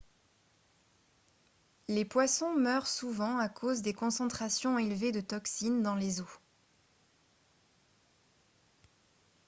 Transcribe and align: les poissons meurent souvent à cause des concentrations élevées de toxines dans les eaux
les 1.87 2.05
poissons 2.05 2.55
meurent 2.55 2.87
souvent 2.87 3.37
à 3.37 3.49
cause 3.49 3.83
des 3.83 3.93
concentrations 3.93 4.79
élevées 4.79 5.11
de 5.11 5.21
toxines 5.21 5.83
dans 5.83 5.93
les 5.93 6.21
eaux 6.21 6.39